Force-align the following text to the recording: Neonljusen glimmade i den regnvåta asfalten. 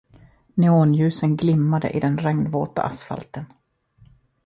Neonljusen 0.53 1.35
glimmade 1.37 1.89
i 1.89 1.99
den 1.99 2.17
regnvåta 2.17 2.81
asfalten. 2.81 3.45